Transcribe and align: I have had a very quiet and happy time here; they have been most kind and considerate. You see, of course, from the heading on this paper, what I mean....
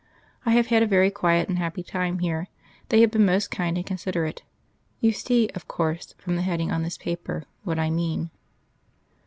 I 0.47 0.53
have 0.53 0.65
had 0.65 0.81
a 0.81 0.87
very 0.87 1.11
quiet 1.11 1.47
and 1.47 1.59
happy 1.59 1.83
time 1.83 2.17
here; 2.17 2.47
they 2.89 3.01
have 3.01 3.11
been 3.11 3.23
most 3.27 3.51
kind 3.51 3.77
and 3.77 3.85
considerate. 3.85 4.41
You 4.99 5.11
see, 5.11 5.49
of 5.53 5.67
course, 5.67 6.15
from 6.17 6.37
the 6.37 6.41
heading 6.41 6.71
on 6.71 6.81
this 6.81 6.97
paper, 6.97 7.43
what 7.65 7.77
I 7.77 7.91
mean.... 7.91 8.31